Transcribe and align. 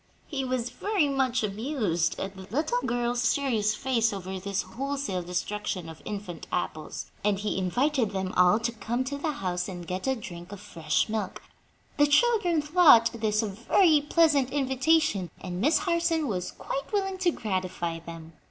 He 0.25 0.43
was 0.43 0.71
very 0.71 1.07
much 1.07 1.43
amused 1.43 2.19
at 2.19 2.35
the 2.35 2.47
little 2.49 2.81
girl's 2.87 3.21
serious 3.21 3.75
face 3.75 4.11
over 4.11 4.39
this 4.39 4.63
wholesale 4.63 5.21
destruction 5.21 5.87
of 5.87 6.01
infant 6.05 6.47
apples, 6.51 7.11
and 7.23 7.37
he 7.37 7.55
invited 7.59 8.09
them 8.09 8.33
all 8.35 8.59
to 8.61 8.71
come 8.71 9.03
to 9.03 9.19
the 9.19 9.31
house 9.33 9.67
and 9.69 9.85
get 9.85 10.07
a 10.07 10.15
drink 10.15 10.51
of 10.51 10.59
fresh 10.59 11.07
milk. 11.07 11.43
The 11.99 12.07
children 12.07 12.63
thought 12.63 13.11
this 13.13 13.43
a 13.43 13.47
very 13.49 14.01
pleasant 14.01 14.49
invitation, 14.49 15.29
and 15.39 15.61
Miss 15.61 15.77
Harson 15.77 16.27
was 16.27 16.49
quite 16.49 16.91
willing 16.91 17.19
to 17.19 17.29
gratify 17.29 17.99
them. 17.99 18.33